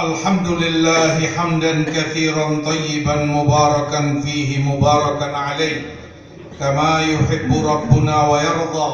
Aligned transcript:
الحمد 0.00 0.46
لله 0.46 1.26
حمدا 1.36 1.84
كثيرا 1.84 2.62
طيبا 2.64 3.16
مباركا 3.24 4.20
فيه 4.24 4.58
مباركا 4.62 5.36
عليه 5.36 5.96
كما 6.60 7.00
يحب 7.00 7.66
ربنا 7.66 8.28
ويرضى 8.30 8.90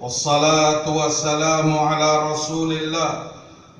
والصلاة 0.00 0.96
والسلام 0.96 1.78
على 1.78 2.30
رسول 2.30 2.72
الله 2.72 3.10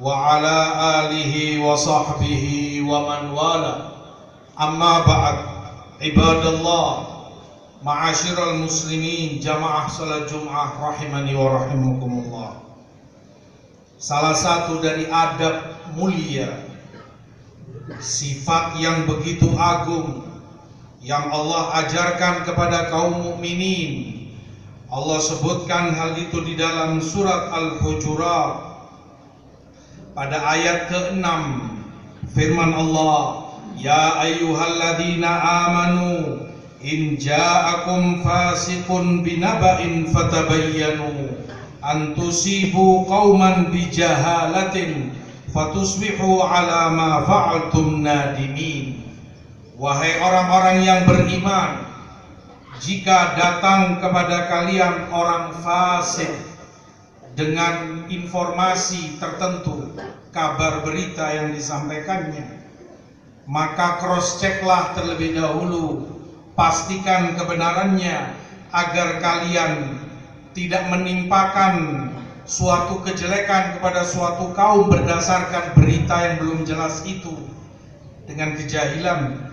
وعلى 0.02 0.56
آله 0.98 1.64
وصحبه 1.66 2.44
ومن 2.90 3.30
والاه. 3.30 3.78
أما 4.60 4.98
بعد 5.06 5.36
عباد 6.02 6.46
الله 6.46 7.06
معاشر 7.82 8.50
المسلمين 8.50 9.40
جماعة 9.40 9.88
صلاة 9.88 10.16
الجمعة 10.16 10.72
رحمني 10.88 11.34
ورحمكم 11.34 12.12
الله. 12.24 12.67
Salah 13.98 14.30
satu 14.30 14.78
dari 14.78 15.10
adab 15.10 15.74
mulia 15.98 16.70
Sifat 17.98 18.78
yang 18.78 19.10
begitu 19.10 19.50
agung 19.58 20.22
Yang 21.02 21.24
Allah 21.34 21.82
ajarkan 21.82 22.46
kepada 22.46 22.94
kaum 22.94 23.26
mukminin. 23.26 24.14
Allah 24.86 25.18
sebutkan 25.18 25.98
hal 25.98 26.14
itu 26.14 26.46
di 26.46 26.54
dalam 26.54 27.02
surat 27.02 27.50
Al-Hujurat. 27.50 28.86
Pada 30.14 30.46
ayat 30.46 30.86
ke-6 30.94 31.26
Firman 32.38 32.70
Allah 32.78 33.50
Ya 33.82 34.14
ayyuhalladzina 34.22 35.26
amanu 35.42 36.46
In 36.86 37.18
ja'akum 37.18 38.22
fasiqun 38.22 39.26
binaba'in 39.26 40.06
fatabayyanu 40.14 41.34
antusibu 41.82 43.06
qauman 43.06 43.70
bijahalatin 43.70 45.14
fatusbihu 45.50 46.42
ala 46.42 46.92
ma 46.92 47.10
fa'altum 47.24 48.02
nadimin. 48.02 49.06
Wahai 49.78 50.18
orang-orang 50.18 50.78
yang 50.82 51.00
beriman 51.06 51.86
jika 52.82 53.38
datang 53.38 54.02
kepada 54.02 54.50
kalian 54.50 55.10
orang 55.14 55.54
fasik 55.62 56.30
dengan 57.38 58.06
informasi 58.10 59.18
tertentu 59.22 59.94
kabar 60.34 60.82
berita 60.82 61.30
yang 61.30 61.54
disampaikannya 61.54 62.58
maka 63.48 63.96
cross 63.98 64.36
checklah 64.38 64.92
terlebih 64.92 65.32
dahulu 65.32 66.04
pastikan 66.52 67.32
kebenarannya 67.32 68.36
agar 68.68 69.08
kalian 69.24 69.97
tidak 70.56 70.88
menimpakan 70.88 72.08
suatu 72.48 73.04
kejelekan 73.04 73.76
kepada 73.76 74.08
suatu 74.08 74.56
kaum 74.56 74.88
berdasarkan 74.88 75.76
berita 75.76 76.16
yang 76.24 76.34
belum 76.40 76.60
jelas 76.64 77.04
itu 77.04 77.36
dengan 78.24 78.56
kejahilan. 78.56 79.48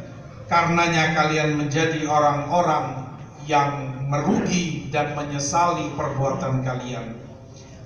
Karenanya 0.45 1.17
kalian 1.17 1.57
menjadi 1.57 2.05
orang-orang 2.05 3.09
yang 3.49 3.97
merugi 4.07 4.87
dan 4.93 5.17
menyesali 5.17 5.89
perbuatan 5.97 6.61
kalian. 6.61 7.17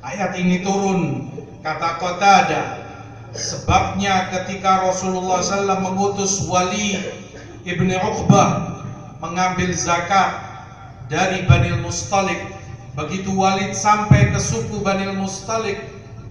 Ayat 0.04 0.36
ini 0.36 0.64
turun 0.64 1.32
kata 1.64 2.00
Qatada 2.00 2.62
sebabnya 3.36 4.32
ketika 4.32 4.88
Rasulullah 4.88 5.44
SAW 5.44 5.84
mengutus 5.84 6.48
Wali 6.48 7.00
ibni 7.68 7.96
Uqbah 8.00 8.80
mengambil 9.20 9.72
zakat 9.76 10.40
dari 11.12 11.44
Banil 11.48 11.84
Mustalik 11.84 12.59
Begitu 13.00 13.32
Walid 13.32 13.72
sampai 13.72 14.28
ke 14.36 14.40
suku 14.44 14.84
Banil 14.84 15.16
Mustalik, 15.16 15.80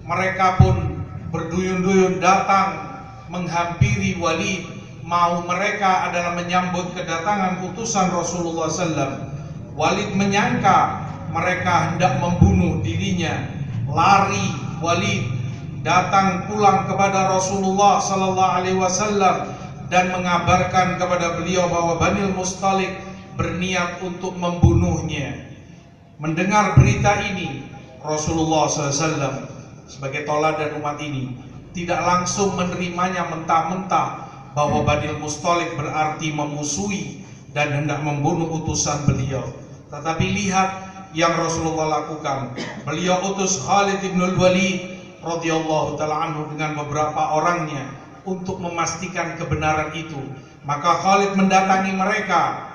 mereka 0.04 0.60
pun 0.60 1.00
berduyun-duyun 1.32 2.20
datang 2.20 2.92
menghampiri 3.32 4.20
Walid. 4.20 4.68
Mau 5.00 5.40
mereka 5.48 6.12
adalah 6.12 6.36
menyambut 6.36 6.92
kedatangan 6.92 7.64
utusan 7.72 8.12
Rasulullah 8.12 8.68
SAW. 8.68 9.32
Walid 9.80 10.12
menyangka 10.12 11.08
mereka 11.32 11.88
hendak 11.88 12.20
membunuh 12.20 12.84
dirinya. 12.84 13.48
Lari 13.88 14.52
Walid 14.84 15.24
datang 15.80 16.52
pulang 16.52 16.84
kepada 16.84 17.32
Rasulullah 17.32 17.96
Sallallahu 17.96 18.54
Alaihi 18.60 18.76
Wasallam 18.76 19.56
dan 19.88 20.12
mengabarkan 20.12 21.00
kepada 21.00 21.40
beliau 21.40 21.64
bahwa 21.72 21.96
Banil 21.96 22.28
Mustalik 22.36 22.92
berniat 23.40 24.04
untuk 24.04 24.36
membunuhnya. 24.36 25.47
Mendengar 26.18 26.74
berita 26.74 27.22
ini, 27.30 27.62
Rasulullah 28.02 28.66
SAW 28.66 29.46
sebagai 29.86 30.26
toladan 30.26 30.74
umat 30.82 30.98
ini 30.98 31.38
tidak 31.70 32.02
langsung 32.02 32.58
menerimanya 32.58 33.30
mentah-mentah 33.30 34.26
bahwa 34.50 34.82
Badil 34.82 35.14
Mustalik 35.22 35.78
berarti 35.78 36.34
memusuhi 36.34 37.22
dan 37.54 37.70
hendak 37.70 38.02
membunuh 38.02 38.50
utusan 38.50 39.06
beliau. 39.06 39.46
Tetapi 39.94 40.26
lihat 40.26 40.68
yang 41.14 41.38
Rasulullah 41.38 42.02
lakukan. 42.02 42.58
Beliau 42.82 43.22
utus 43.30 43.62
Khalid 43.62 44.02
bin 44.02 44.18
Walid 44.18 44.98
radhiyallahu 45.22 46.02
taala 46.02 46.34
anhu 46.34 46.50
dengan 46.50 46.82
beberapa 46.82 47.38
orangnya 47.38 47.94
untuk 48.26 48.58
memastikan 48.58 49.38
kebenaran 49.38 49.94
itu. 49.94 50.18
Maka 50.66 50.98
Khalid 50.98 51.38
mendatangi 51.38 51.94
mereka 51.94 52.67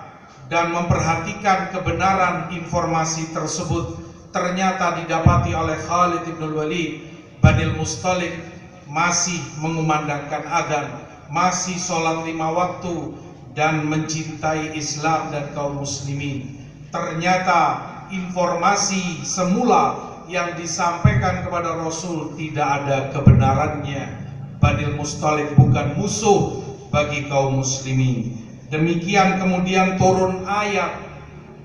dan 0.51 0.75
memperhatikan 0.75 1.71
kebenaran 1.71 2.51
informasi 2.51 3.31
tersebut 3.31 4.03
ternyata 4.33 4.97
didapati 4.97 5.53
oleh 5.53 5.77
Khalid 5.77 6.25
bin 6.35 6.51
Walid 6.51 7.13
Badil 7.43 7.75
Mustalik 7.75 8.39
masih 8.87 9.59
mengumandangkan 9.59 10.47
adzan, 10.47 10.87
masih 11.27 11.75
sholat 11.75 12.23
lima 12.23 12.55
waktu 12.55 13.19
dan 13.51 13.83
mencintai 13.83 14.71
Islam 14.79 15.27
dan 15.27 15.51
kaum 15.51 15.83
muslimin. 15.83 16.55
Ternyata 16.87 17.83
informasi 18.15 19.27
semula 19.27 20.15
yang 20.31 20.55
disampaikan 20.55 21.43
kepada 21.43 21.75
Rasul 21.75 22.31
tidak 22.39 22.87
ada 22.87 23.11
kebenarannya. 23.11 24.23
Badil 24.63 24.95
Mustalik 24.95 25.59
bukan 25.59 25.99
musuh 25.99 26.63
bagi 26.95 27.27
kaum 27.27 27.59
muslimin. 27.59 28.42
Demikian 28.73 29.37
kemudian 29.37 30.01
turun 30.01 30.49
ayat 30.49 30.97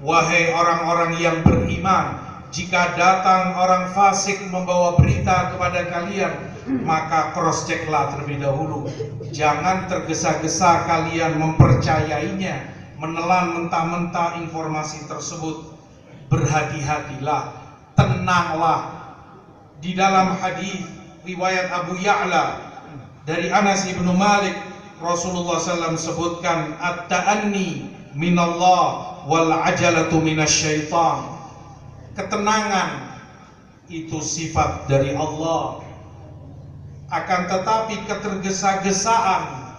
Wahai 0.04 0.52
orang-orang 0.52 1.16
yang 1.16 1.40
beriman 1.40 2.20
Jika 2.52 2.92
datang 3.00 3.56
orang 3.56 3.88
fasik 3.96 4.36
membawa 4.52 4.92
berita 5.00 5.56
kepada 5.56 5.88
kalian 5.88 6.36
Maka 6.84 7.32
cross 7.32 7.64
checklah 7.64 8.12
terlebih 8.12 8.44
dahulu. 8.44 8.92
Jangan 9.32 9.88
tergesa-gesa 9.88 10.84
kalian 10.84 11.40
mempercayainya 11.40 12.76
Menelan 13.00 13.56
mentah-mentah 13.56 14.44
informasi 14.44 15.08
tersebut. 15.08 15.64
Berhati-hatilah 16.28 17.56
Tenanglah. 17.96 18.80
Di 19.80 19.96
dalam 19.96 20.36
hadis 20.36 20.84
riwayat 21.24 21.72
Abu 21.72 21.96
Ya'la 22.04 22.68
Dari 23.24 23.48
Anas 23.48 23.88
ibnu 23.88 24.12
Malik 24.12 24.67
Rasulullah 24.98 25.62
SAW 25.62 25.94
sebutkan 25.94 26.74
at-ta'anni 26.82 27.86
minallah 28.18 29.22
wal 29.30 29.50
ajalatu 29.62 30.18
minasyaitan. 30.18 31.38
Ketenangan 32.18 33.14
itu 33.86 34.18
sifat 34.18 34.90
dari 34.90 35.14
Allah. 35.14 35.86
Akan 37.08 37.48
tetapi 37.48 38.04
ketergesa-gesaan 38.04 39.70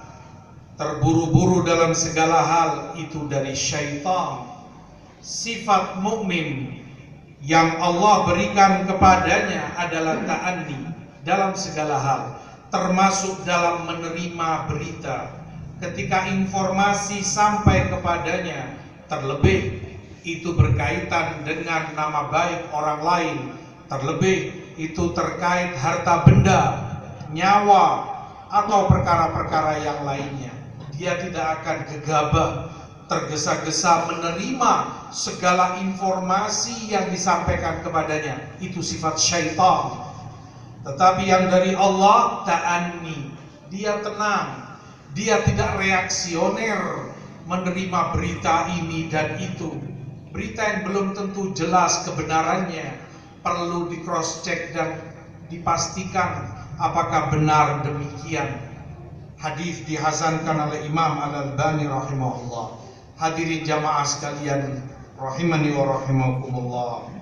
terburu-buru 0.80 1.68
dalam 1.68 1.92
segala 1.92 2.40
hal 2.42 2.72
itu 2.96 3.28
dari 3.28 3.52
syaitan. 3.52 4.48
Sifat 5.20 6.00
mukmin 6.00 6.80
yang 7.44 7.76
Allah 7.84 8.24
berikan 8.24 8.88
kepadanya 8.88 9.76
adalah 9.76 10.24
ta'anni 10.24 10.90
dalam 11.28 11.52
segala 11.54 12.00
hal 12.00 12.22
termasuk 12.70 13.42
dalam 13.46 13.86
menerima 13.90 14.50
berita. 14.70 15.42
Ketika 15.82 16.30
informasi 16.30 17.24
sampai 17.26 17.90
kepadanya 17.90 18.78
terlebih 19.10 19.90
itu 20.28 20.54
berkaitan 20.54 21.42
dengan 21.48 21.96
nama 21.98 22.30
baik 22.30 22.70
orang 22.76 23.02
lain. 23.02 23.38
Terlebih 23.90 24.54
itu 24.78 25.04
terkait 25.18 25.74
harta 25.82 26.22
benda 26.22 26.62
nyawa 27.34 28.06
atau 28.54 28.86
perkara-perkara 28.86 29.82
yang 29.82 30.06
lainnya. 30.06 30.54
Dia 30.94 31.18
tidak 31.18 31.64
akan 31.64 31.78
gegabah 31.90 32.50
tergesa-gesa 33.10 34.06
menerima 34.14 34.74
segala 35.10 35.82
informasi 35.82 36.94
yang 36.94 37.10
disampaikan 37.10 37.82
kepadanya. 37.82 38.38
Itu 38.62 38.86
sifat 38.86 39.18
syaitan 39.18 40.09
tetapi 40.90 41.30
yang 41.30 41.54
dari 41.54 41.78
Allah 41.78 42.42
ta'anni. 42.50 43.30
Dia 43.70 44.02
tenang. 44.02 44.74
Dia 45.14 45.46
tidak 45.46 45.78
reaksioner 45.78 47.14
menerima 47.46 48.02
berita 48.18 48.66
ini 48.74 49.06
dan 49.10 49.38
itu. 49.38 49.78
Berita 50.34 50.62
yang 50.66 50.82
belum 50.90 51.08
tentu 51.14 51.54
jelas 51.54 52.06
kebenarannya 52.06 52.98
perlu 53.46 53.90
di 53.90 54.02
cross 54.02 54.42
check 54.42 54.74
dan 54.74 54.98
dipastikan 55.50 56.54
apakah 56.78 57.34
benar 57.34 57.82
demikian 57.82 58.62
hadis 59.40 59.82
dihasankan 59.88 60.70
oleh 60.70 60.86
Imam 60.86 61.18
Al-Albani 61.18 61.88
rahimahullah 61.90 62.78
hadirin 63.18 63.66
jamaah 63.66 64.06
sekalian 64.06 64.84
rahimani 65.18 65.74
wa 65.74 65.98
rahimakumullah 65.98 67.19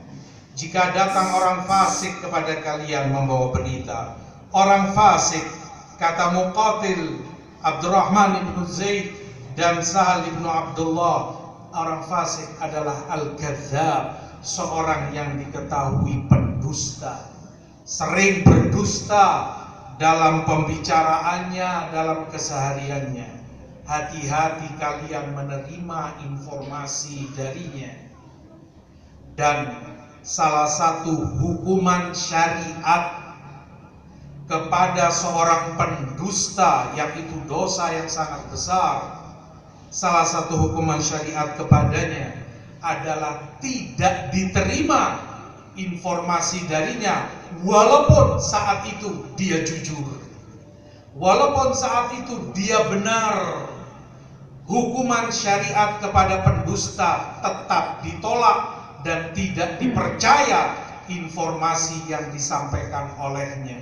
jika 0.57 0.91
datang 0.91 1.29
orang 1.37 1.63
fasik 1.69 2.17
kepada 2.19 2.57
kalian 2.65 3.13
membawa 3.13 3.53
berita 3.53 4.17
orang 4.51 4.91
fasik 4.97 5.45
kata 6.01 6.33
Muqatil 6.33 7.21
Abdurrahman 7.61 8.41
ibn 8.41 8.65
Zaid 8.65 9.13
dan 9.53 9.85
Sahal 9.85 10.25
ibn 10.27 10.43
Abdullah 10.43 11.37
orang 11.77 12.01
fasik 12.09 12.49
adalah 12.57 13.05
al-kadzab 13.13 14.17
seorang 14.41 15.13
yang 15.13 15.37
diketahui 15.37 16.25
pendusta 16.25 17.37
sering 17.87 18.43
berdusta 18.43 19.55
dalam 19.95 20.43
pembicaraannya, 20.43 21.95
dalam 21.95 22.27
kesehariannya. 22.29 23.39
Hati-hati 23.87 24.67
kalian 24.75 25.31
menerima 25.31 26.01
informasi 26.27 27.31
darinya. 27.31 27.95
Dan 29.39 29.86
salah 30.27 30.67
satu 30.67 31.39
hukuman 31.39 32.11
syariat 32.11 33.15
kepada 34.43 35.07
seorang 35.07 35.79
pendusta 35.79 36.91
yang 36.99 37.15
itu 37.15 37.39
dosa 37.47 37.95
yang 37.95 38.11
sangat 38.11 38.43
besar. 38.51 39.23
Salah 39.87 40.27
satu 40.27 40.59
hukuman 40.59 40.99
syariat 40.99 41.55
kepadanya 41.55 42.43
adalah 42.83 43.55
tidak 43.63 44.27
diterima 44.35 45.23
informasi 45.79 46.67
darinya 46.67 47.31
walaupun 47.63 48.35
saat 48.41 48.83
itu 48.89 49.31
dia 49.39 49.63
jujur 49.63 50.19
walaupun 51.17 51.73
saat 51.73 52.13
itu 52.17 52.49
dia 52.53 52.81
benar 52.89 53.37
hukuman 54.65 55.29
syariat 55.29 56.01
kepada 56.01 56.41
pendusta 56.41 57.41
tetap 57.41 58.01
ditolak 58.01 58.76
dan 59.07 59.31
tidak 59.31 59.79
dipercaya 59.79 60.75
informasi 61.07 62.11
yang 62.11 62.27
disampaikan 62.35 63.15
olehnya 63.23 63.79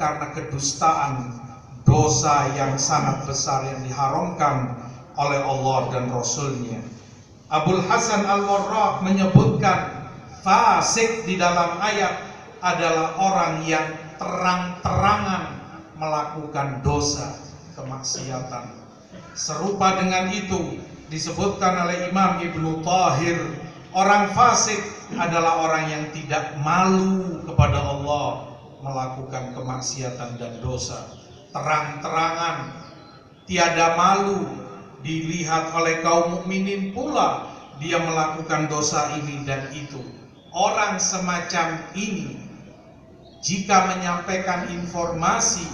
karena 0.00 0.32
kedustaan 0.32 1.36
dosa 1.84 2.48
yang 2.56 2.80
sangat 2.80 3.28
besar 3.28 3.68
yang 3.68 3.84
diharamkan 3.84 4.80
oleh 5.20 5.44
Allah 5.44 5.92
dan 5.92 6.08
Rasulnya 6.08 6.80
Abul 7.52 7.84
Hasan 7.84 8.24
Al-Warraq 8.24 9.04
menyebutkan 9.04 10.08
Fasik 10.40 11.28
di 11.28 11.36
dalam 11.36 11.76
ayat 11.78 12.24
adalah 12.64 13.14
orang 13.20 13.62
yang 13.62 13.94
terang-terangan 14.18 15.54
melakukan 15.94 16.82
dosa, 16.82 17.38
kemaksiatan. 17.78 18.74
Serupa 19.38 20.02
dengan 20.02 20.32
itu 20.34 20.82
disebutkan 21.12 21.86
oleh 21.86 22.10
Imam 22.10 22.42
Ibnu 22.42 22.82
Tahir, 22.82 23.38
orang 23.92 24.32
fasik 24.36 24.80
adalah 25.16 25.68
orang 25.68 25.84
yang 25.88 26.04
tidak 26.16 26.56
malu 26.60 27.40
kepada 27.44 27.78
Allah 27.80 28.56
melakukan 28.82 29.54
kemaksiatan 29.54 30.40
dan 30.40 30.52
dosa. 30.64 31.06
Terang-terangan, 31.52 32.56
tiada 33.44 33.94
malu 33.94 34.48
dilihat 35.04 35.76
oleh 35.76 36.00
kaum 36.00 36.40
mukminin 36.40 36.96
pula 36.96 37.52
dia 37.76 38.00
melakukan 38.00 38.70
dosa 38.70 39.12
ini 39.18 39.42
dan 39.42 39.68
itu 39.74 40.00
orang 40.54 41.00
semacam 41.02 41.80
ini 41.98 42.42
jika 43.42 43.90
menyampaikan 43.90 44.70
informasi, 44.70 45.66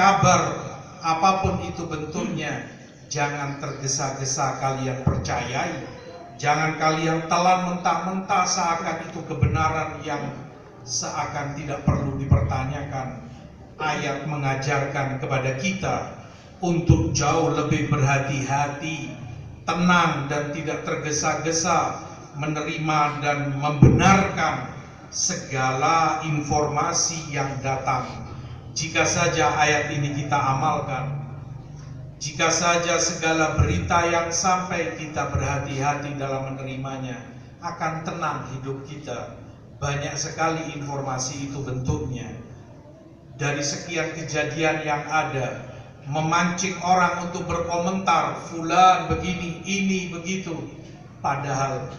kabar 0.00 0.64
apa 1.04 1.44
pun 1.44 1.60
itu 1.68 1.84
bentuknya, 1.84 2.64
jangan 3.12 3.60
tergesa-gesa 3.60 4.56
kalian 4.64 5.04
percayai. 5.04 5.95
Jangan 6.36 6.76
kalian 6.76 7.32
telan 7.32 7.64
mentah-mentah 7.64 8.44
seakan 8.44 9.08
itu 9.08 9.24
kebenaran 9.24 10.04
yang 10.04 10.20
seakan 10.84 11.56
tidak 11.56 11.80
perlu 11.88 12.20
dipertanyakan. 12.20 13.24
Ayat 13.76 14.28
mengajarkan 14.28 15.20
kepada 15.20 15.56
kita 15.56 15.96
untuk 16.60 17.12
jauh 17.16 17.52
lebih 17.56 17.88
berhati-hati, 17.88 19.16
tenang 19.64 20.28
dan 20.28 20.52
tidak 20.52 20.84
tergesa-gesa 20.84 22.04
menerima 22.36 23.00
dan 23.24 23.56
membenarkan 23.56 24.76
segala 25.08 26.20
informasi 26.24 27.32
yang 27.32 27.48
datang. 27.64 28.04
Jika 28.76 29.08
saja 29.08 29.56
ayat 29.56 29.88
ini 29.88 30.12
kita 30.12 30.36
amalkan, 30.36 31.15
jika 32.16 32.48
saja 32.48 32.96
segala 32.96 33.60
berita 33.60 34.08
yang 34.08 34.32
sampai 34.32 34.96
kita 34.96 35.28
berhati-hati 35.36 36.16
dalam 36.16 36.56
menerimanya, 36.56 37.20
akan 37.60 38.08
tenang 38.08 38.48
hidup 38.56 38.88
kita. 38.88 39.36
Banyak 39.76 40.16
sekali 40.16 40.80
informasi 40.80 41.52
itu 41.52 41.60
bentuknya. 41.60 42.32
Dari 43.36 43.60
sekian 43.60 44.16
kejadian 44.16 44.80
yang 44.80 45.04
ada, 45.12 45.60
memancing 46.08 46.80
orang 46.80 47.28
untuk 47.28 47.44
berkomentar, 47.44 48.40
fulan 48.48 49.12
begini, 49.12 49.60
ini 49.68 50.08
begitu. 50.08 50.56
Padahal 51.20 51.92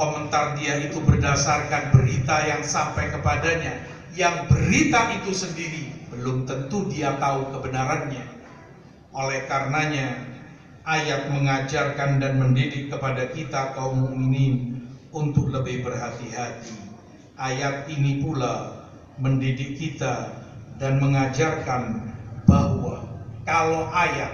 komentar 0.00 0.56
dia 0.56 0.88
itu 0.88 1.04
berdasarkan 1.04 1.92
berita 1.92 2.48
yang 2.48 2.64
sampai 2.64 3.12
kepadanya 3.12 3.76
yang 4.14 4.46
berita 4.46 5.10
itu 5.18 5.34
sendiri 5.34 5.90
belum 6.10 6.46
tentu 6.46 6.86
dia 6.90 7.18
tahu 7.18 7.50
kebenarannya 7.54 8.22
oleh 9.14 9.46
karenanya 9.46 10.18
ayat 10.84 11.30
mengajarkan 11.30 12.20
dan 12.20 12.36
mendidik 12.42 12.90
kepada 12.90 13.30
kita 13.30 13.72
kaum 13.72 14.04
mukminin 14.04 14.84
untuk 15.14 15.48
lebih 15.54 15.86
berhati-hati 15.86 16.84
ayat 17.38 17.90
ini 17.90 18.22
pula 18.22 18.86
mendidik 19.18 19.78
kita 19.78 20.30
dan 20.78 20.98
mengajarkan 20.98 22.14
bahwa 22.46 23.06
kalau 23.46 23.86
ayat 23.90 24.30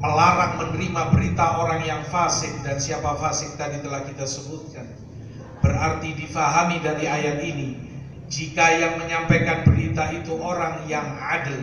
melarang 0.00 0.60
menerima 0.60 1.02
berita 1.12 1.44
orang 1.60 1.80
yang 1.84 2.02
fasik 2.08 2.52
dan 2.60 2.76
siapa 2.76 3.16
fasik 3.16 3.56
tadi 3.56 3.80
telah 3.80 4.04
kita 4.04 4.28
sebutkan. 4.28 4.84
Berarti 5.64 6.12
difahami 6.12 6.84
dari 6.84 7.08
ayat 7.08 7.40
ini, 7.40 7.80
jika 8.28 8.68
yang 8.68 9.00
menyampaikan 9.00 9.64
berita 9.64 10.12
itu 10.12 10.36
orang 10.36 10.84
yang 10.84 11.08
adil, 11.16 11.56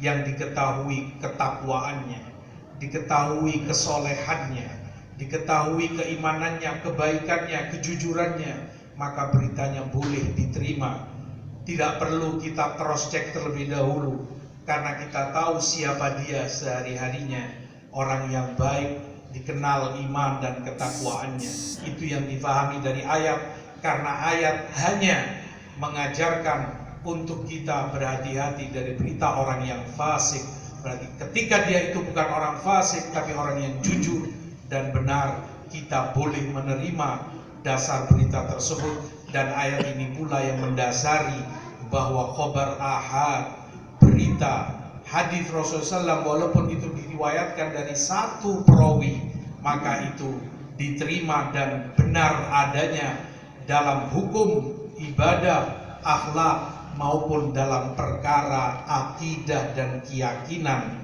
yang 0.00 0.24
diketahui 0.24 1.20
ketakwaannya, 1.20 2.24
diketahui 2.80 3.68
kesolehannya, 3.68 4.68
diketahui 5.20 5.92
keimanannya, 6.00 6.80
kebaikannya, 6.80 7.76
kejujurannya, 7.76 8.54
maka 8.96 9.28
beritanya 9.30 9.84
boleh 9.92 10.32
diterima. 10.32 11.04
Tidak 11.68 12.00
perlu 12.00 12.40
kita 12.40 12.80
cross 12.80 13.12
check 13.12 13.36
terlebih 13.36 13.68
dahulu 13.68 14.24
karena 14.64 14.96
kita 14.96 15.30
tahu 15.36 15.60
siapa 15.60 16.24
dia 16.24 16.48
sehari-harinya 16.48 17.52
orang 17.92 18.32
yang 18.32 18.48
baik 18.56 18.96
dikenal 19.36 19.94
iman 20.08 20.40
dan 20.40 20.64
ketakwaannya. 20.64 21.52
Itu 21.84 22.02
yang 22.08 22.24
difahami 22.26 22.80
dari 22.80 23.04
ayat 23.04 23.38
karena 23.84 24.12
ayat 24.24 24.56
hanya 24.80 25.18
mengajarkan 25.76 26.79
untuk 27.04 27.48
kita 27.48 27.92
berhati-hati 27.92 28.68
dari 28.72 28.92
berita 28.96 29.40
orang 29.40 29.64
yang 29.64 29.82
fasik. 29.96 30.44
Berarti 30.80 31.06
ketika 31.16 31.64
dia 31.68 31.92
itu 31.92 32.00
bukan 32.04 32.28
orang 32.28 32.56
fasik 32.60 33.08
tapi 33.12 33.36
orang 33.36 33.60
yang 33.60 33.74
jujur 33.84 34.28
dan 34.72 34.92
benar, 34.92 35.44
kita 35.68 36.12
boleh 36.16 36.40
menerima 36.50 37.10
dasar 37.60 38.08
berita 38.08 38.48
tersebut 38.48 39.20
dan 39.30 39.52
ayat 39.52 39.84
ini 39.94 40.16
pula 40.16 40.40
yang 40.40 40.58
mendasari 40.64 41.44
bahwa 41.92 42.32
khobar 42.32 42.80
ahad 42.80 43.52
berita 44.00 44.80
hadis 45.04 45.44
Rasulullah 45.52 46.22
SAW 46.22 46.26
walaupun 46.26 46.70
itu 46.72 46.88
diriwayatkan 46.94 47.74
dari 47.74 47.92
satu 47.92 48.64
perawi 48.64 49.20
maka 49.60 50.08
itu 50.08 50.40
diterima 50.80 51.52
dan 51.52 51.92
benar 51.98 52.48
adanya 52.48 53.20
dalam 53.68 54.08
hukum 54.08 54.72
ibadah 54.96 55.68
akhlak 56.00 56.79
maupun 57.00 57.56
dalam 57.56 57.96
perkara 57.96 58.84
akidah 58.84 59.72
dan 59.72 60.04
keyakinan 60.04 61.00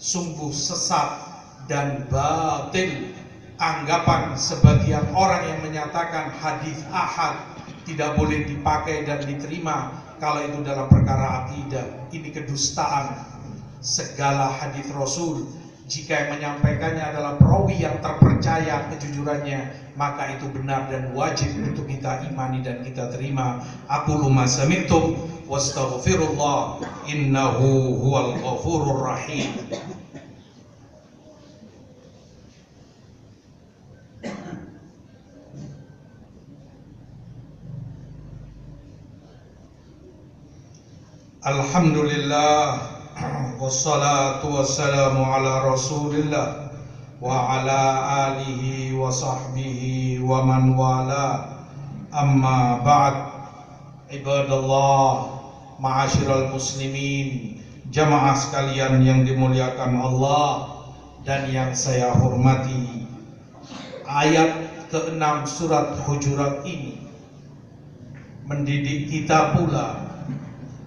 sungguh 0.00 0.48
sesat 0.48 1.20
dan 1.68 2.08
batil. 2.08 3.12
Anggapan 3.56 4.36
sebagian 4.36 5.04
orang 5.16 5.48
yang 5.48 5.60
menyatakan 5.64 6.28
hadis 6.40 6.84
ahad 6.92 7.40
tidak 7.88 8.12
boleh 8.16 8.44
dipakai 8.44 9.08
dan 9.08 9.24
diterima 9.24 9.96
kalau 10.20 10.44
itu 10.44 10.60
dalam 10.60 10.88
perkara 10.92 11.44
akidah 11.44 12.08
ini 12.12 12.32
kedustaan. 12.32 13.16
Segala 13.80 14.52
hadis 14.52 14.88
Rasul 14.92 15.48
jika 15.86 16.26
yang 16.26 16.30
menyampaikannya 16.34 17.04
adalah 17.14 17.38
perawi 17.38 17.78
yang 17.78 18.02
terpercaya 18.02 18.90
kejujurannya 18.90 19.70
maka 19.94 20.34
itu 20.34 20.50
benar 20.50 20.90
dan 20.90 21.14
wajib 21.14 21.54
untuk 21.62 21.86
kita 21.86 22.26
imani 22.26 22.60
dan 22.60 22.82
kita 22.82 23.08
terima. 23.14 23.62
Aku 23.86 24.18
luma 24.18 24.50
sami'tum 24.50 25.14
wastaghfirullah 25.46 26.82
innahu 27.06 27.96
huwal 28.02 28.34
ghafurur 28.42 29.14
rahim. 29.14 29.54
Alhamdulillah 41.46 42.95
wassalatu 43.56 44.52
wassalamu 44.52 45.24
ala 45.24 45.64
rasulillah 45.64 46.68
wa 47.16 47.56
ala 47.56 47.80
alihi 48.28 48.92
wa 48.92 49.08
sahbihi 49.08 50.20
wa 50.20 50.44
man 50.44 50.76
wala. 50.76 51.56
Amma 52.12 52.84
ba'd. 52.84 53.16
Ibadallah 54.06 55.34
ma'asyiral 55.82 56.54
muslimin 56.54 57.58
jamaah 57.90 58.38
sekalian 58.38 59.02
yang 59.02 59.26
dimuliakan 59.26 59.98
Allah 59.98 60.76
dan 61.26 61.50
yang 61.50 61.74
saya 61.74 62.14
hormati. 62.14 63.08
Ayat 64.06 64.54
ke-6 64.92 65.24
surat 65.50 65.98
hujurat 66.06 66.62
ini 66.62 67.02
mendidik 68.46 69.10
kita 69.10 69.58
pula 69.58 70.06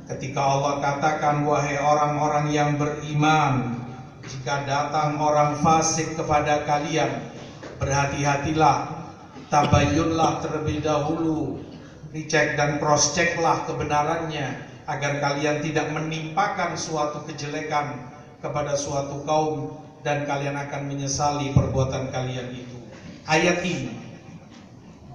Ketika 0.10 0.42
Allah 0.42 0.82
katakan 0.82 1.46
wahai 1.46 1.78
orang-orang 1.78 2.50
yang 2.50 2.82
beriman 2.82 3.78
Jika 4.26 4.66
datang 4.66 5.22
orang 5.22 5.62
fasik 5.62 6.18
kepada 6.18 6.66
kalian 6.66 7.30
Berhati-hatilah 7.78 9.06
Tabayunlah 9.54 10.42
terlebih 10.42 10.82
dahulu 10.82 11.62
Dicek 12.10 12.58
dan 12.58 12.82
cross 12.82 13.14
checklah 13.14 13.70
kebenarannya 13.70 14.66
Agar 14.90 15.22
kalian 15.22 15.62
tidak 15.62 15.94
menimpakan 15.94 16.74
suatu 16.74 17.22
kejelekan 17.30 18.10
Kepada 18.42 18.74
suatu 18.74 19.22
kaum 19.30 19.78
Dan 20.02 20.26
kalian 20.26 20.58
akan 20.58 20.90
menyesali 20.90 21.54
perbuatan 21.54 22.10
kalian 22.10 22.50
itu. 22.58 22.82
Ayat 23.30 23.62
ini 23.62 23.94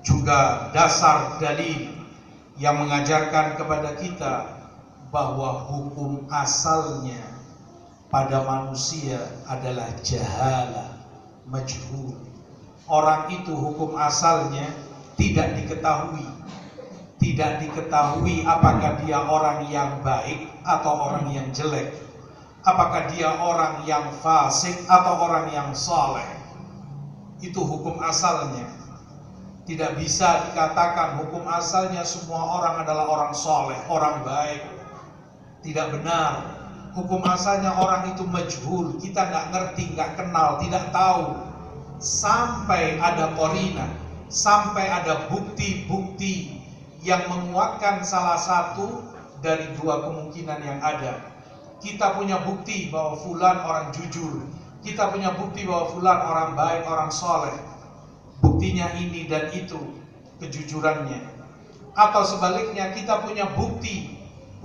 Juga 0.06 0.70
dasar 0.70 1.42
dalil 1.42 1.98
Yang 2.62 2.76
mengajarkan 2.78 3.58
kepada 3.58 3.98
kita 3.98 4.53
bahwa 5.14 5.70
hukum 5.70 6.26
asalnya 6.26 7.22
pada 8.10 8.42
manusia 8.42 9.22
adalah 9.46 9.94
jahala, 10.02 10.98
majhul. 11.46 12.18
Orang 12.90 13.30
itu 13.30 13.54
hukum 13.54 13.94
asalnya 13.94 14.74
tidak 15.14 15.54
diketahui. 15.54 16.26
Tidak 17.22 17.62
diketahui 17.62 18.42
apakah 18.42 18.98
dia 19.06 19.22
orang 19.22 19.70
yang 19.70 20.02
baik 20.02 20.50
atau 20.66 20.92
orang 20.98 21.30
yang 21.30 21.46
jelek. 21.54 21.94
Apakah 22.66 23.06
dia 23.14 23.30
orang 23.38 23.86
yang 23.86 24.10
fasik 24.18 24.74
atau 24.90 25.14
orang 25.30 25.46
yang 25.54 25.70
saleh. 25.72 26.26
Itu 27.38 27.62
hukum 27.62 28.02
asalnya. 28.02 28.66
Tidak 29.64 29.96
bisa 29.96 30.50
dikatakan 30.50 31.22
hukum 31.22 31.48
asalnya 31.48 32.04
semua 32.04 32.60
orang 32.60 32.84
adalah 32.84 33.08
orang 33.08 33.32
soleh, 33.32 33.80
orang 33.88 34.20
baik, 34.20 34.73
tidak 35.64 35.96
benar. 35.96 36.60
Hukum 36.94 37.24
asalnya 37.26 37.74
orang 37.74 38.14
itu 38.14 38.22
majhul, 38.22 39.00
kita 39.02 39.26
nggak 39.26 39.46
ngerti, 39.50 39.98
nggak 39.98 40.14
kenal, 40.14 40.62
tidak 40.62 40.94
tahu. 40.94 41.34
Sampai 41.98 43.00
ada 43.02 43.34
korina, 43.34 43.88
sampai 44.30 44.86
ada 44.86 45.26
bukti-bukti 45.26 46.62
yang 47.02 47.26
menguatkan 47.26 48.06
salah 48.06 48.38
satu 48.38 49.02
dari 49.42 49.74
dua 49.74 50.06
kemungkinan 50.06 50.60
yang 50.62 50.78
ada. 50.78 51.34
Kita 51.82 52.14
punya 52.14 52.38
bukti 52.46 52.94
bahwa 52.94 53.18
fulan 53.18 53.58
orang 53.66 53.86
jujur. 53.90 54.46
Kita 54.84 55.10
punya 55.10 55.34
bukti 55.34 55.66
bahwa 55.66 55.90
fulan 55.90 56.20
orang 56.22 56.50
baik, 56.54 56.86
orang 56.86 57.10
soleh. 57.10 57.56
Buktinya 58.38 58.94
ini 58.94 59.26
dan 59.26 59.50
itu, 59.50 59.80
kejujurannya. 60.38 61.24
Atau 61.98 62.22
sebaliknya 62.22 62.94
kita 62.94 63.24
punya 63.24 63.50
bukti 63.52 64.13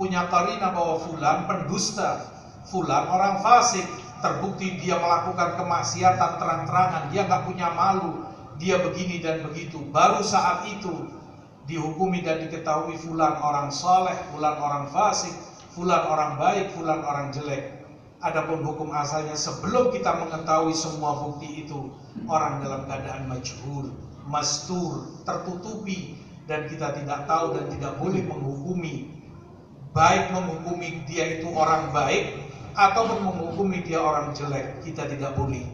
punya 0.00 0.32
karina 0.32 0.72
bahwa 0.72 0.96
fulan 0.96 1.44
pendusta, 1.44 2.24
fulan 2.72 3.04
orang 3.12 3.44
fasik, 3.44 3.84
terbukti 4.24 4.80
dia 4.80 4.96
melakukan 4.96 5.60
kemaksiatan 5.60 6.40
terang-terangan, 6.40 7.12
dia 7.12 7.28
nggak 7.28 7.44
punya 7.44 7.68
malu, 7.76 8.24
dia 8.56 8.80
begini 8.80 9.20
dan 9.20 9.44
begitu. 9.44 9.76
Baru 9.92 10.24
saat 10.24 10.64
itu 10.72 11.04
dihukumi 11.68 12.24
dan 12.24 12.40
diketahui 12.40 12.96
fulan 12.96 13.44
orang 13.44 13.68
soleh, 13.68 14.16
fulan 14.32 14.56
orang 14.56 14.88
fasik, 14.88 15.36
fulan 15.76 16.00
orang 16.08 16.40
baik, 16.40 16.72
fulan 16.72 17.04
orang 17.04 17.28
jelek. 17.36 17.84
Adapun 18.24 18.64
hukum 18.64 18.88
asalnya 18.96 19.36
sebelum 19.36 19.92
kita 19.92 20.16
mengetahui 20.16 20.72
semua 20.72 21.28
bukti 21.28 21.68
itu 21.68 21.92
orang 22.24 22.64
dalam 22.64 22.88
keadaan 22.88 23.28
majhul, 23.28 23.92
mastur, 24.24 25.12
tertutupi 25.28 26.16
dan 26.48 26.64
kita 26.72 26.96
tidak 26.96 27.28
tahu 27.28 27.52
dan 27.52 27.68
tidak 27.68 27.92
boleh 28.00 28.24
menghukumi 28.24 29.19
baik 29.90 30.30
menghukumi 30.30 31.02
dia 31.06 31.38
itu 31.38 31.50
orang 31.50 31.90
baik 31.90 32.38
ataupun 32.78 33.26
menghukumi 33.26 33.82
dia 33.82 33.98
orang 33.98 34.30
jelek 34.30 34.82
kita 34.86 35.06
tidak 35.10 35.34
boleh. 35.34 35.66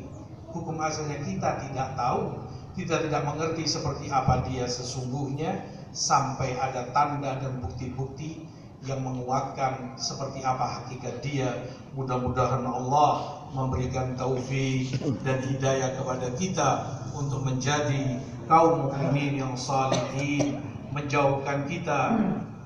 Hukum 0.52 0.80
asalnya 0.80 1.20
kita 1.20 1.60
tidak 1.68 1.92
tahu 2.00 2.46
kita 2.76 3.08
tidak 3.08 3.24
mengerti 3.24 3.64
seperti 3.64 4.12
apa 4.12 4.44
dia 4.48 4.68
sesungguhnya 4.68 5.64
sampai 5.96 6.56
ada 6.60 6.92
tanda 6.92 7.40
dan 7.40 7.60
bukti-bukti 7.64 8.44
yang 8.84 9.00
menguatkan 9.00 9.96
seperti 9.96 10.44
apa 10.44 10.80
hakikat 10.80 11.24
dia. 11.24 11.48
Mudah-mudahan 11.96 12.64
Allah 12.68 13.40
memberikan 13.56 14.12
taufik 14.16 14.92
dan 15.24 15.40
hidayah 15.40 15.96
kepada 15.96 16.28
kita 16.36 16.70
untuk 17.16 17.40
menjadi 17.48 18.20
kaum 18.44 18.88
mukminin 18.88 19.40
yang 19.40 19.54
salihin 19.56 20.60
menjauhkan 20.92 21.64
kita 21.64 22.16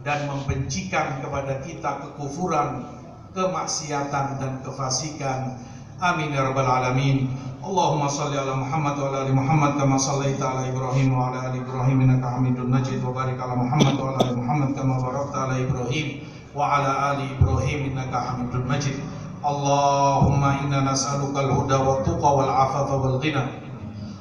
dan 0.05 0.29
membencikan 0.29 1.19
kepada 1.25 1.65
kita 1.65 1.97
kekufuran, 2.05 2.85
kemaksiatan 3.33 4.37
dan 4.37 4.53
kefasikan. 4.61 5.57
Amin 5.97 6.29
ya 6.29 6.45
rabbal 6.45 6.69
alamin. 6.69 7.31
Allahumma 7.65 8.05
salli 8.05 8.37
ala 8.37 8.61
Muhammad 8.61 8.93
wa 9.01 9.09
ala 9.09 9.17
ali 9.25 9.33
Muhammad 9.33 9.81
kama 9.81 9.97
sallaita 9.97 10.45
ala 10.45 10.69
Ibrahim 10.69 11.17
wa 11.17 11.33
ala 11.33 11.49
ali 11.49 11.65
Ibrahim 11.65 11.97
innaka 12.05 12.37
Hamidun 12.37 12.69
Majid 12.69 13.01
wa 13.01 13.09
barik 13.09 13.41
ala 13.41 13.57
Muhammad 13.57 13.97
wa 13.97 14.13
ala 14.13 14.19
ali 14.21 14.33
Muhammad 14.37 14.69
kama 14.77 15.01
barakta 15.01 15.37
ala 15.49 15.55
Ibrahim 15.57 16.07
wa 16.53 16.77
ala 16.77 16.91
ali 17.17 17.25
Ibrahim 17.33 17.79
innaka 17.89 18.21
Hamidun 18.21 18.69
Majid. 18.69 19.01
Allahumma 19.41 20.61
inna 20.61 20.85
nas'aluka 20.85 21.41
al-huda 21.41 21.81
wa 21.81 22.05
tuqa 22.05 22.29
wal 22.37 22.53
afafa 22.53 22.95
wal 23.01 23.17
ghina. 23.17 23.49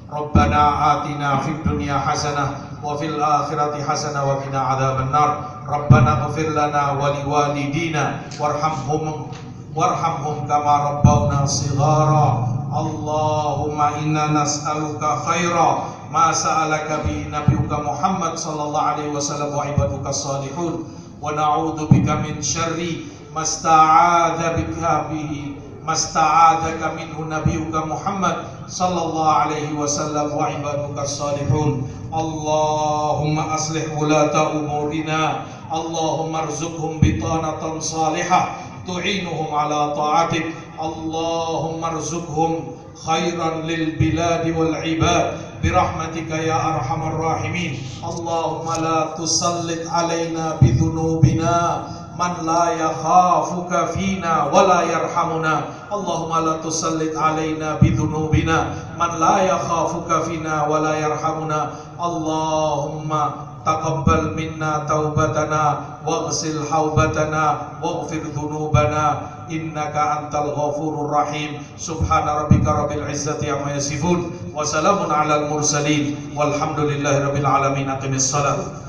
Rabbana 0.09 0.62
atina 0.97 1.44
fid 1.44 1.61
dunya 1.68 2.00
hasanah 2.00 2.64
وفي 2.85 3.06
الآخرة 3.06 3.85
حسنة 3.85 4.25
وقنا 4.25 4.61
عذاب 4.61 5.00
النار 5.00 5.30
Rabbana 5.69 6.25
ghafir 6.25 6.49
lana 6.57 6.97
wa 6.97 7.13
liwalidina 7.13 8.25
warhamhum 8.41 9.29
warhamhum 9.77 10.49
kama 10.49 10.75
rabbawna 10.97 11.45
sighara. 11.45 12.57
Allahumma 12.69 13.97
inna 14.01 14.33
nas'aluka 14.33 15.25
khaira 15.29 15.89
ma 16.09 16.33
sa'alaka 16.33 17.05
bi 17.05 17.29
nabiyuka 17.29 17.85
Muhammad 17.85 18.38
sallallahu 18.38 18.89
alaihi 18.97 19.13
wasallam 19.13 19.53
wa 19.53 19.65
ibaduka 19.69 20.09
salihun. 20.09 20.89
Wa 21.21 21.38
na'udzu 21.38 21.85
bika 21.89 22.17
min 22.25 22.41
syarri 22.41 23.05
masta'adha 23.29 24.57
bika 24.57 25.09
bihi 25.13 25.57
masta'adaka 25.85 26.97
minhu 26.97 27.29
nabiyuka 27.29 27.85
Muhammad 27.85 28.45
sallallahu 28.69 29.38
alaihi 29.49 29.73
wasallam 29.77 30.33
wa 30.33 30.49
ibaduka 30.49 31.05
salihun. 31.05 31.85
Allahumma 32.09 33.53
aslih 33.53 33.85
ulata 33.97 34.53
umurina 34.57 35.45
ولاة 35.68 35.73
أمورنا 35.73 35.75
اللهم 35.75 36.37
ارزقهم 36.37 37.00
بطانة 37.02 37.80
صالحة 37.80 38.56
تعينهم 38.87 39.54
على 39.54 39.94
طاعتك 39.97 40.47
اللهم 40.80 41.85
ارزقهم 41.85 42.64
خيرا 43.06 43.50
للبلاد 43.54 44.56
والعباد 44.56 45.26
برحمتك 45.62 46.30
يا 46.30 46.75
أرحم 46.75 47.02
الراحمين 47.02 47.78
اللهم 48.04 48.83
لا 48.83 49.14
تسلط 49.18 49.88
علينا 49.90 50.56
بذنوبنا 50.62 51.83
من 52.18 52.47
لا 52.47 52.68
يخافك 52.68 53.87
فينا 53.87 54.44
ولا 54.52 54.83
يرحمنا 54.83 55.64
اللهم 55.92 56.44
لا 56.44 56.56
تسلط 56.56 57.16
علينا 57.16 57.75
بذنوبنا 57.83 58.75
من 59.00 59.11
لا 59.21 59.42
يخافك 59.42 60.23
فينا 60.23 60.66
ولا 60.66 60.94
يرحمنا 60.99 61.71
اللهم 62.00 63.30
تقبل 63.69 64.33
منا 64.38 64.85
توبتنا 64.89 65.63
واغسل 66.05 66.55
حوبتنا 66.71 67.43
واغفر 67.83 68.21
ذنوبنا 68.35 69.05
إنك 69.51 69.95
أنت 69.95 70.33
الغفور 70.35 70.93
الرحيم. 71.05 71.49
سبحان 71.77 72.25
ربك 72.27 72.65
رب 72.67 72.91
العزة 72.91 73.41
عما 73.51 73.71
يصفون 73.77 74.19
وسلام 74.55 74.99
على 75.11 75.33
المرسلين 75.35 76.35
والحمد 76.35 76.79
لله 76.79 77.15
رب 77.27 77.35
العالمين. 77.35 77.89
أقم 77.89 78.13
الصلاة. 78.13 78.79